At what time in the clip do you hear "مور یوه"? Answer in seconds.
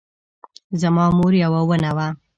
1.17-1.61